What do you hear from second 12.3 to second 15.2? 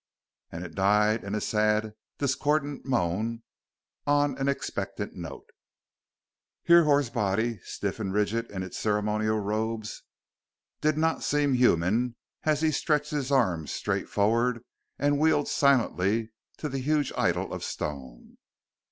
as he stretched his arms straight forward and